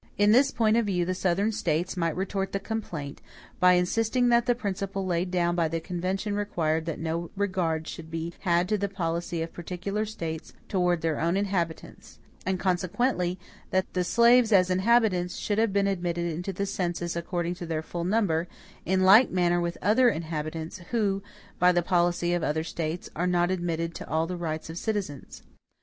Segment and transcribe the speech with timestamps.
[0.17, 3.21] In this point of view the Southern States might retort the complaint,
[3.59, 8.09] by insisting that the principle laid down by the convention required that no regard should
[8.09, 12.17] be had to the policy of particular States towards their own inhabitants;
[12.47, 13.37] and consequently,
[13.69, 17.83] that the slaves, as inhabitants, should have been admitted into the census according to their
[17.83, 18.47] full number,
[18.87, 21.21] in like manner with other inhabitants, who,
[21.59, 25.43] by the policy of other States, are not admitted to all the rights of citizens.